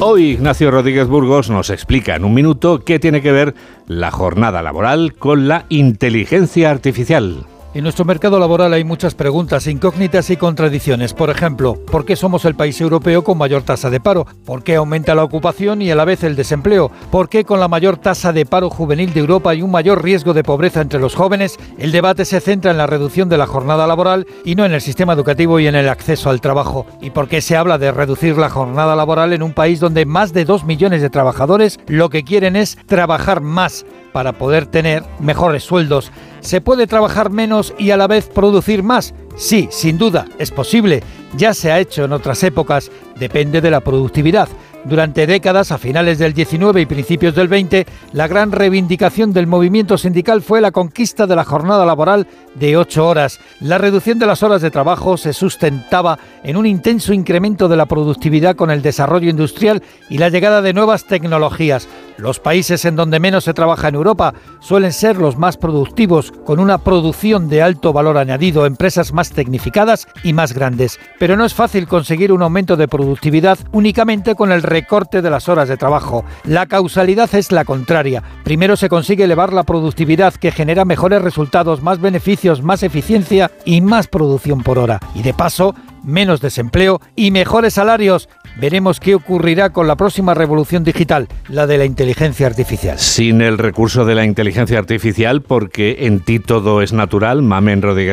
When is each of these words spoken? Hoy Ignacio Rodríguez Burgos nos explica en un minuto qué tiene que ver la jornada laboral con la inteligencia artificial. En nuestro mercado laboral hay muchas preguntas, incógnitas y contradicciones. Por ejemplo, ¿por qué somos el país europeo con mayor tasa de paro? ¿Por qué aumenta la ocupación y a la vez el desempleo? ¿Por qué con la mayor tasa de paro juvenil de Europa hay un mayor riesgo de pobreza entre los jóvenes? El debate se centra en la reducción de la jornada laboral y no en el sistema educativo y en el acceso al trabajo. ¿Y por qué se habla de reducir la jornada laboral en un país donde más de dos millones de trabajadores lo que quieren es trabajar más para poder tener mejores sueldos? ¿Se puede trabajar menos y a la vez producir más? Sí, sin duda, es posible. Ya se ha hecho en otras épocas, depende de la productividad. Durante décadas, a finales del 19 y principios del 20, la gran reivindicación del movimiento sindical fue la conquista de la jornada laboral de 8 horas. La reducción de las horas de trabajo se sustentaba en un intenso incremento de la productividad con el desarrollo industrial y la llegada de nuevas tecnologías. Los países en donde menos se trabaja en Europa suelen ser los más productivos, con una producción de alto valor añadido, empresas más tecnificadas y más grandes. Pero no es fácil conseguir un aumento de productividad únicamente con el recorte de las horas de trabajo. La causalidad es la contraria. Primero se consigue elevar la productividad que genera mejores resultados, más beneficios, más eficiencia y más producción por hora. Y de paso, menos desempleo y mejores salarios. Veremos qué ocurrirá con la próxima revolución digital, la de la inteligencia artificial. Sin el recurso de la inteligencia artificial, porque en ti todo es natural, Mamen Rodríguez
Hoy 0.00 0.32
Ignacio 0.32 0.70
Rodríguez 0.70 1.06
Burgos 1.06 1.50
nos 1.50 1.70
explica 1.70 2.16
en 2.16 2.24
un 2.24 2.34
minuto 2.34 2.84
qué 2.84 2.98
tiene 2.98 3.22
que 3.22 3.32
ver 3.32 3.54
la 3.86 4.10
jornada 4.10 4.60
laboral 4.62 5.14
con 5.14 5.46
la 5.46 5.66
inteligencia 5.68 6.70
artificial. 6.70 7.46
En 7.74 7.82
nuestro 7.82 8.04
mercado 8.04 8.38
laboral 8.38 8.72
hay 8.72 8.84
muchas 8.84 9.16
preguntas, 9.16 9.66
incógnitas 9.66 10.30
y 10.30 10.36
contradicciones. 10.36 11.12
Por 11.12 11.28
ejemplo, 11.28 11.74
¿por 11.74 12.04
qué 12.04 12.14
somos 12.14 12.44
el 12.44 12.54
país 12.54 12.80
europeo 12.80 13.24
con 13.24 13.36
mayor 13.36 13.62
tasa 13.62 13.90
de 13.90 13.98
paro? 13.98 14.28
¿Por 14.46 14.62
qué 14.62 14.76
aumenta 14.76 15.16
la 15.16 15.24
ocupación 15.24 15.82
y 15.82 15.90
a 15.90 15.96
la 15.96 16.04
vez 16.04 16.22
el 16.22 16.36
desempleo? 16.36 16.92
¿Por 17.10 17.28
qué 17.28 17.44
con 17.44 17.58
la 17.58 17.66
mayor 17.66 17.96
tasa 17.96 18.32
de 18.32 18.46
paro 18.46 18.70
juvenil 18.70 19.12
de 19.12 19.18
Europa 19.18 19.50
hay 19.50 19.62
un 19.62 19.72
mayor 19.72 20.04
riesgo 20.04 20.34
de 20.34 20.44
pobreza 20.44 20.82
entre 20.82 21.00
los 21.00 21.16
jóvenes? 21.16 21.58
El 21.76 21.90
debate 21.90 22.24
se 22.24 22.38
centra 22.38 22.70
en 22.70 22.76
la 22.78 22.86
reducción 22.86 23.28
de 23.28 23.38
la 23.38 23.48
jornada 23.48 23.88
laboral 23.88 24.24
y 24.44 24.54
no 24.54 24.64
en 24.64 24.72
el 24.72 24.80
sistema 24.80 25.14
educativo 25.14 25.58
y 25.58 25.66
en 25.66 25.74
el 25.74 25.88
acceso 25.88 26.30
al 26.30 26.40
trabajo. 26.40 26.86
¿Y 27.00 27.10
por 27.10 27.26
qué 27.26 27.40
se 27.40 27.56
habla 27.56 27.76
de 27.76 27.90
reducir 27.90 28.38
la 28.38 28.50
jornada 28.50 28.94
laboral 28.94 29.32
en 29.32 29.42
un 29.42 29.52
país 29.52 29.80
donde 29.80 30.06
más 30.06 30.32
de 30.32 30.44
dos 30.44 30.62
millones 30.62 31.02
de 31.02 31.10
trabajadores 31.10 31.80
lo 31.88 32.08
que 32.08 32.22
quieren 32.22 32.54
es 32.54 32.78
trabajar 32.86 33.40
más 33.40 33.84
para 34.12 34.30
poder 34.32 34.66
tener 34.66 35.02
mejores 35.18 35.64
sueldos? 35.64 36.12
¿Se 36.44 36.60
puede 36.60 36.86
trabajar 36.86 37.30
menos 37.30 37.72
y 37.78 37.90
a 37.90 37.96
la 37.96 38.06
vez 38.06 38.26
producir 38.26 38.82
más? 38.82 39.14
Sí, 39.34 39.66
sin 39.70 39.96
duda, 39.96 40.26
es 40.38 40.50
posible. 40.50 41.02
Ya 41.38 41.54
se 41.54 41.72
ha 41.72 41.80
hecho 41.80 42.04
en 42.04 42.12
otras 42.12 42.42
épocas, 42.42 42.90
depende 43.16 43.62
de 43.62 43.70
la 43.70 43.80
productividad. 43.80 44.50
Durante 44.84 45.26
décadas, 45.26 45.72
a 45.72 45.78
finales 45.78 46.18
del 46.18 46.34
19 46.34 46.82
y 46.82 46.86
principios 46.86 47.34
del 47.34 47.48
20, 47.48 47.86
la 48.12 48.28
gran 48.28 48.52
reivindicación 48.52 49.32
del 49.32 49.46
movimiento 49.46 49.96
sindical 49.96 50.42
fue 50.42 50.60
la 50.60 50.72
conquista 50.72 51.26
de 51.26 51.34
la 51.34 51.44
jornada 51.44 51.86
laboral 51.86 52.26
de 52.54 52.76
8 52.76 53.08
horas. 53.08 53.40
La 53.60 53.78
reducción 53.78 54.18
de 54.18 54.26
las 54.26 54.42
horas 54.42 54.60
de 54.60 54.70
trabajo 54.70 55.16
se 55.16 55.32
sustentaba 55.32 56.18
en 56.42 56.58
un 56.58 56.66
intenso 56.66 57.14
incremento 57.14 57.66
de 57.68 57.78
la 57.78 57.86
productividad 57.86 58.56
con 58.56 58.70
el 58.70 58.82
desarrollo 58.82 59.30
industrial 59.30 59.82
y 60.10 60.18
la 60.18 60.28
llegada 60.28 60.60
de 60.60 60.74
nuevas 60.74 61.06
tecnologías. 61.06 61.88
Los 62.16 62.38
países 62.38 62.84
en 62.84 62.96
donde 62.96 63.20
menos 63.20 63.44
se 63.44 63.54
trabaja 63.54 63.88
en 63.88 63.96
Europa 63.96 64.34
suelen 64.60 64.92
ser 64.92 65.16
los 65.16 65.36
más 65.36 65.56
productivos, 65.56 66.32
con 66.44 66.60
una 66.60 66.78
producción 66.78 67.48
de 67.48 67.62
alto 67.62 67.92
valor 67.92 68.18
añadido, 68.18 68.66
empresas 68.66 69.12
más 69.12 69.30
tecnificadas 69.30 70.06
y 70.22 70.32
más 70.32 70.52
grandes. 70.52 70.98
Pero 71.18 71.36
no 71.36 71.44
es 71.44 71.54
fácil 71.54 71.88
conseguir 71.88 72.32
un 72.32 72.42
aumento 72.42 72.76
de 72.76 72.88
productividad 72.88 73.58
únicamente 73.72 74.34
con 74.34 74.52
el 74.52 74.62
recorte 74.62 75.22
de 75.22 75.30
las 75.30 75.48
horas 75.48 75.68
de 75.68 75.76
trabajo. 75.76 76.24
La 76.44 76.66
causalidad 76.66 77.34
es 77.34 77.50
la 77.52 77.64
contraria. 77.64 78.22
Primero 78.44 78.76
se 78.76 78.88
consigue 78.88 79.24
elevar 79.24 79.52
la 79.52 79.64
productividad 79.64 80.34
que 80.34 80.52
genera 80.52 80.84
mejores 80.84 81.22
resultados, 81.22 81.82
más 81.82 82.00
beneficios, 82.00 82.62
más 82.62 82.82
eficiencia 82.82 83.50
y 83.64 83.80
más 83.80 84.06
producción 84.06 84.62
por 84.62 84.78
hora. 84.78 85.00
Y 85.14 85.22
de 85.22 85.34
paso, 85.34 85.74
menos 86.04 86.40
desempleo 86.40 87.00
y 87.16 87.30
mejores 87.30 87.74
salarios. 87.74 88.28
Veremos 88.56 89.00
qué 89.00 89.14
ocurrirá 89.14 89.70
con 89.70 89.88
la 89.88 89.96
próxima 89.96 90.32
revolución 90.32 90.84
digital, 90.84 91.26
la 91.48 91.66
de 91.66 91.78
la 91.78 91.84
inteligencia 91.84 92.46
artificial. 92.46 92.98
Sin 92.98 93.40
el 93.40 93.58
recurso 93.58 94.04
de 94.04 94.14
la 94.14 94.24
inteligencia 94.24 94.78
artificial, 94.78 95.42
porque 95.42 96.06
en 96.06 96.20
ti 96.20 96.38
todo 96.38 96.80
es 96.80 96.92
natural, 96.92 97.42
Mamen 97.42 97.82
Rodríguez 97.82 97.94